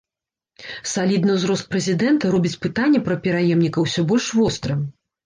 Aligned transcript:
Салідны 0.91 1.35
ўзрост 1.35 1.65
прэзідэнта 1.73 2.31
робіць 2.37 2.53
пытанне 2.63 2.99
пра 3.09 3.19
пераемніка 3.29 3.85
ўсё 3.85 4.01
больш 4.15 4.31
вострым. 4.39 4.81